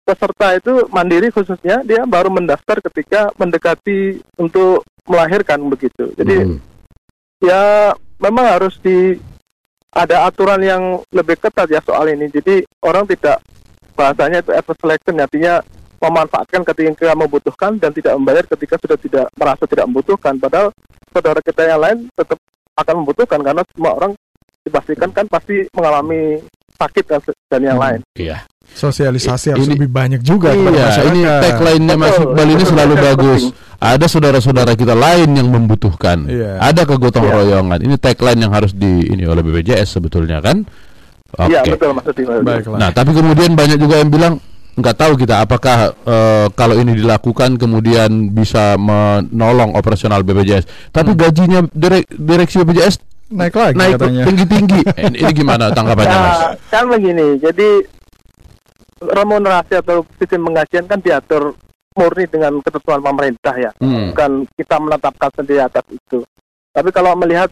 peserta 0.00 0.54
itu 0.54 0.86
mandiri 0.88 1.28
khususnya 1.28 1.82
dia 1.82 2.02
baru 2.04 2.30
mendaftar 2.30 2.78
ketika 2.80 3.30
mendekati 3.34 4.22
untuk 4.36 4.86
melahirkan 5.04 5.58
begitu. 5.66 6.14
Jadi 6.14 6.36
Hmm. 6.46 6.58
ya 7.40 7.90
memang 8.18 8.46
harus 8.48 8.78
di 8.78 9.18
ada 9.90 10.22
aturan 10.24 10.62
yang 10.62 10.82
lebih 11.10 11.34
ketat 11.36 11.66
ya 11.66 11.82
soal 11.82 12.06
ini. 12.06 12.30
Jadi 12.30 12.62
orang 12.80 13.02
tidak 13.04 13.42
bahasanya 13.92 14.38
itu 14.38 14.52
effort 14.52 14.78
selection 14.78 15.18
artinya 15.18 15.58
memanfaatkan 16.00 16.64
ketika 16.64 17.12
membutuhkan 17.12 17.76
dan 17.76 17.92
tidak 17.92 18.16
membayar 18.16 18.44
ketika 18.56 18.80
sudah 18.80 18.96
tidak 18.96 19.26
merasa 19.36 19.64
tidak 19.68 19.84
membutuhkan. 19.86 20.34
Padahal 20.40 20.72
saudara 21.12 21.40
kita 21.44 21.62
yang 21.68 21.80
lain 21.80 22.08
tetap 22.16 22.40
akan 22.74 22.94
membutuhkan 23.04 23.40
karena 23.44 23.62
semua 23.76 23.92
orang 23.94 24.12
dipastikan 24.64 25.12
kan 25.12 25.28
pasti 25.28 25.68
mengalami 25.76 26.40
sakit 26.80 27.04
dan, 27.04 27.20
dan 27.52 27.60
yang 27.60 27.78
lain. 27.78 28.00
Iya. 28.16 28.48
Sosialisasi 28.70 29.50
harus 29.52 29.66
Ini- 29.66 29.74
lebih 29.76 29.90
banyak 29.90 30.22
juga 30.22 30.54
Iya, 30.54 30.62
masyarakat. 30.62 31.04
ini 31.10 31.20
tagline-nya 31.26 31.96
Mas 31.98 32.16
Iqbal 32.16 32.48
ini 32.48 32.64
selalu 32.64 32.94
betul, 32.94 33.06
bagus. 33.12 33.42
penting. 33.50 33.68
Ada 33.80 34.06
saudara-saudara 34.06 34.72
kita 34.78 34.94
lain 34.94 35.28
yang 35.36 35.48
membutuhkan. 35.50 36.18
Iya. 36.30 36.60
Ada 36.62 36.86
kegotong 36.86 37.26
Iya. 37.26 37.34
royongan. 37.34 37.78
Ini 37.82 37.96
tagline 37.98 38.40
yang 38.40 38.52
harus 38.54 38.72
di 38.72 39.10
ini 39.10 39.26
oleh 39.26 39.42
BPJS 39.42 39.98
sebetulnya 39.98 40.38
kan. 40.40 40.62
Oke. 41.36 41.50
Iya 41.50 41.60
betul 41.66 41.90
maksudnya. 41.92 42.40
Baiklah. 42.40 42.78
Nah, 42.78 42.90
tapi 42.94 43.10
kemudian 43.12 43.52
banyak 43.58 43.78
juga 43.78 44.00
yang 44.00 44.10
bilang 44.10 44.34
nggak 44.80 44.96
tahu 44.96 45.12
kita 45.14 45.40
apakah 45.40 45.92
eh, 45.94 46.46
kalau 46.50 46.74
ini 46.74 46.92
dilakukan 46.94 47.54
kemudian 47.54 48.08
bisa 48.28 48.74
menolong 48.74 49.72
operasional 49.72 50.20
BPJS. 50.20 50.90
Tapi 50.90 51.12
gajinya 51.12 51.62
direk- 51.66 52.10
direksi 52.10 52.60
BPJS 52.60 52.96
naik 53.30 53.54
lagi 53.54 53.76
naik 53.76 53.94
katanya. 53.94 54.24
tinggi-tinggi. 54.26 54.80
Eh, 54.90 55.06
ini, 55.06 55.16
ini 55.20 55.32
gimana 55.32 55.70
tanggapannya, 55.70 56.16
Mas? 56.16 56.34
Nah, 56.34 56.52
kan 56.66 56.84
begini, 56.88 57.38
jadi 57.38 57.68
remunerasi 59.00 59.78
atau 59.78 60.04
sistem 60.16 60.44
penggajian 60.44 60.84
kan 60.84 60.98
diatur 60.98 61.56
murni 61.90 62.26
dengan 62.26 62.60
ketentuan 62.60 63.00
pemerintah 63.00 63.54
ya, 63.54 63.70
Hmm. 63.76 64.10
bukan 64.10 64.30
kita 64.52 64.76
menetapkan 64.76 65.30
sendiri 65.32 65.60
atas 65.60 65.84
itu. 65.88 66.22
Tapi 66.70 66.88
kalau 66.90 67.14
melihat 67.14 67.50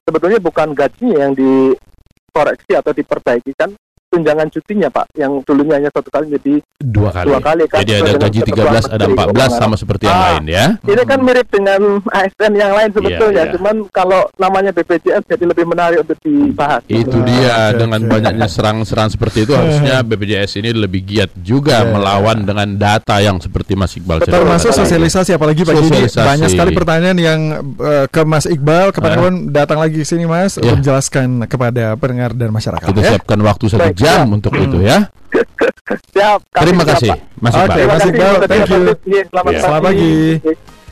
sebetulnya 0.00 0.38
bukan 0.38 0.70
gajinya 0.70 1.26
yang 1.26 1.32
dikoreksi 1.34 2.72
atau 2.72 2.90
diperbaiki 2.90 3.52
kan 3.54 3.70
tunjangan 4.10 4.50
cutinya 4.50 4.88
Pak, 4.88 5.06
yang 5.14 5.38
dulunya 5.40 5.74
hanya 5.76 5.90
satu 5.90 6.10
kali 6.10 6.26
jadi 6.32 6.58
Dua 6.76 7.10
kali. 7.10 7.26
dua 7.28 7.38
kali 7.38 7.64
kan. 7.64 7.78
Jadi 7.80 7.92
ada 7.94 8.12
gaji 8.18 8.38
ketentuan 8.40 8.72
13, 8.72 8.88
ada 8.88 9.04
Menteri 9.04 9.14
14 9.14 9.30
Keuangan. 9.30 9.60
sama 9.60 9.74
seperti 9.76 10.04
yang 10.04 10.16
Ah. 10.16 10.24
lain 10.26 10.44
ya. 10.46 10.66
Ini 10.82 11.02
kan 11.04 11.18
mirip 11.20 11.46
dengan 11.48 11.80
ASN 12.10 12.52
yang 12.52 12.72
lain 12.72 12.90
sebetulnya, 12.90 13.42
iya. 13.44 13.52
cuman 13.52 13.76
kalau 13.90 14.20
namanya 14.36 14.70
BPJS 14.72 15.22
jadi 15.26 15.44
lebih 15.46 15.64
menarik 15.64 15.98
untuk 16.00 16.18
dibahas. 16.18 16.82
Itu 16.84 17.16
Ah, 17.16 17.24
dia 17.24 17.54
dengan 17.76 18.00
banyaknya 18.02 18.46
serang-serang 18.46 19.08
seperti 19.08 19.44
itu 19.44 19.52
harusnya 19.60 20.02
BPJS 20.02 20.52
ini 20.56 20.70
lebih 20.72 21.00
giat 21.02 21.30
juga 21.36 21.80
Iya. 21.80 21.92
melawan 21.92 22.38
dengan 22.42 22.68
data 22.74 23.20
yang 23.20 23.38
seperti 23.38 23.72
Mas 23.72 23.94
Iqbal 23.94 24.18
Betul, 24.18 24.34
Termasuk 24.34 24.72
sosialisasi 24.72 25.30
apalagi 25.32 25.62
ini 25.62 25.70
Sosialisasi. 25.78 26.26
banyak 26.26 26.48
sekali 26.50 26.70
pertanyaan 26.72 27.14
yang 27.14 27.40
eh, 27.78 28.06
ke 28.06 28.22
Mas 28.22 28.44
Iqbal 28.44 28.90
kapan-kapan 28.90 29.34
datang 29.48 29.78
lagi 29.78 29.96
ke 29.96 30.06
sini 30.06 30.24
Mas 30.24 30.56
untuk 30.56 30.80
menjelaskan 30.80 31.46
kepada 31.46 31.94
pendengar 31.94 32.32
dan 32.32 32.50
masyarakat 32.50 32.82
Kita 32.82 32.98
ya. 32.98 33.10
siapkan 33.14 33.38
waktu 33.38 33.64
satu 33.68 33.80
Baik, 33.84 33.99
jam 34.00 34.24
siap. 34.24 34.36
untuk 34.36 34.52
Hmm. 34.56 34.64
itu 34.64 34.78
ya. 34.80 34.98
Siap. 36.14 36.38
kami 36.50 36.62
Terima 36.64 36.84
kasih, 36.86 37.08
Pak. 37.12 37.18
Mas 37.38 37.52
Oke, 37.54 37.60
Iqbal. 37.62 37.74
Terima 37.76 37.90
Mas 37.90 38.00
kasih, 38.00 38.10
Iqbal, 38.10 38.34
thank 38.46 38.68
you. 38.68 38.82
Selamat 39.30 39.50
Iya. 39.52 39.60
Selamat 39.62 39.82
pagi. 39.84 40.14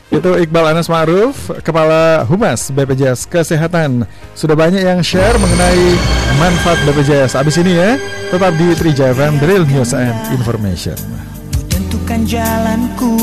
Itu 0.09 0.29
Iqbal 0.41 0.65
Anas 0.73 0.87
Ma'ruf, 0.89 1.35
Kepala 1.61 2.25
Humas 2.25 2.73
BPJS 2.73 3.29
Kesehatan. 3.29 4.09
Sudah 4.33 4.57
banyak 4.57 4.81
yang 4.81 5.05
share 5.05 5.37
mengenai 5.37 5.83
manfaat 6.41 6.81
BPJS. 6.81 7.37
Abis 7.37 7.61
ini 7.61 7.77
ya, 7.77 7.93
tetap 8.27 8.57
di 8.57 8.73
Trija 8.73 9.13
FM, 9.13 9.37
The 9.37 9.45
Real 9.45 9.65
News 9.69 9.93
and 9.93 10.17
Information. 10.33 10.97
Tentukan 11.69 12.25
jalanku 12.25 13.13